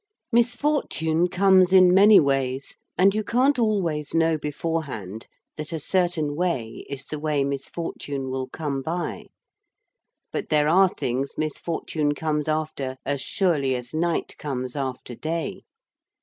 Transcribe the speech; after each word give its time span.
Misfortune 0.31 1.27
comes 1.27 1.71
in 1.71 1.93
many 1.93 2.19
ways, 2.19 2.75
and 2.97 3.13
you 3.13 3.23
can't 3.23 3.59
always 3.59 4.15
know 4.15 4.35
beforehand 4.35 5.27
that 5.57 5.71
a 5.71 5.79
certain 5.79 6.35
way 6.35 6.87
is 6.89 7.05
the 7.05 7.19
way 7.19 7.43
misfortune 7.43 8.31
will 8.31 8.47
come 8.47 8.81
by: 8.81 9.27
but 10.31 10.49
there 10.49 10.67
are 10.67 10.89
things 10.89 11.37
misfortune 11.37 12.15
comes 12.15 12.47
after 12.47 12.97
as 13.05 13.21
surely 13.21 13.75
as 13.75 13.93
night 13.93 14.35
comes 14.39 14.75
after 14.75 15.13
day. 15.13 15.61